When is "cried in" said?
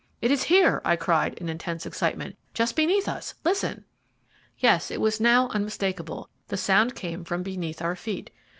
0.95-1.47